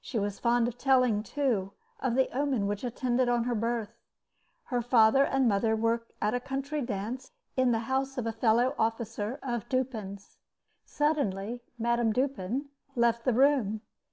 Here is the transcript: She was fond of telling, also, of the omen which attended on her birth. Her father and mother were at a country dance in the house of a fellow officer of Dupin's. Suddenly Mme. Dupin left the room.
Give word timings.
She 0.00 0.20
was 0.20 0.38
fond 0.38 0.68
of 0.68 0.78
telling, 0.78 1.16
also, 1.16 1.74
of 1.98 2.14
the 2.14 2.28
omen 2.30 2.68
which 2.68 2.84
attended 2.84 3.28
on 3.28 3.42
her 3.42 3.56
birth. 3.56 3.90
Her 4.66 4.80
father 4.80 5.24
and 5.24 5.48
mother 5.48 5.74
were 5.74 6.06
at 6.22 6.32
a 6.32 6.38
country 6.38 6.80
dance 6.80 7.32
in 7.56 7.72
the 7.72 7.80
house 7.90 8.16
of 8.18 8.26
a 8.28 8.32
fellow 8.32 8.76
officer 8.78 9.40
of 9.42 9.68
Dupin's. 9.68 10.38
Suddenly 10.84 11.64
Mme. 11.76 12.10
Dupin 12.12 12.68
left 12.94 13.24
the 13.24 13.32
room. 13.34 13.80